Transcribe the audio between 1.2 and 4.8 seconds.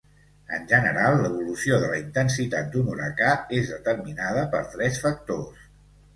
l'evolució de la intensitat d'un huracà és determinada per